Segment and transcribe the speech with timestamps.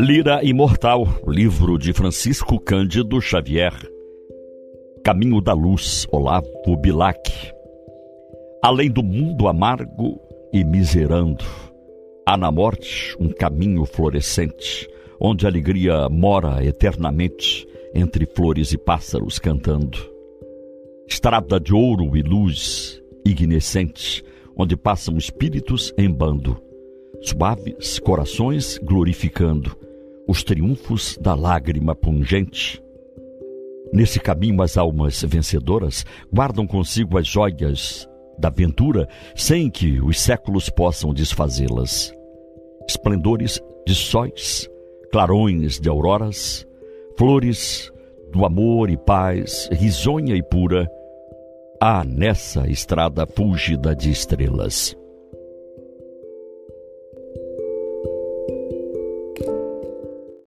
[0.00, 3.74] Lira Imortal, livro de Francisco Cândido Xavier.
[5.04, 7.52] Caminho da Luz, Olavo Bilac.
[8.62, 10.20] Além do mundo amargo
[10.52, 11.44] e miserando,
[12.26, 14.88] há na morte um caminho florescente,
[15.20, 19.98] onde a alegria mora eternamente, entre flores e pássaros cantando.
[21.08, 24.24] Estrada de ouro e luz ignescente,
[24.60, 26.62] onde passam espíritos em bando,
[27.22, 29.74] suaves corações glorificando
[30.28, 32.82] os triunfos da lágrima pungente.
[33.90, 38.06] Nesse caminho, as almas vencedoras guardam consigo as joias
[38.38, 42.12] da ventura, sem que os séculos possam desfazê-las.
[42.86, 44.68] Esplendores de sóis,
[45.10, 46.66] clarões de auroras,
[47.16, 47.90] flores
[48.30, 50.86] do amor e paz, risonha e pura,
[51.82, 54.99] há nessa estrada fúlgida de estrelas.